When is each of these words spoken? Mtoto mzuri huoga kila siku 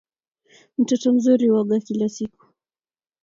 Mtoto 0.77 1.13
mzuri 1.13 1.47
huoga 1.49 1.79
kila 1.79 2.09
siku 2.09 2.45